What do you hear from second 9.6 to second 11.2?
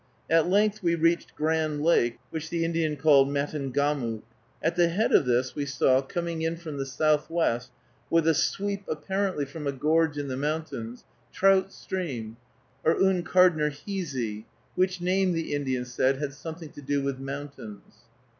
a gorge in the mountains,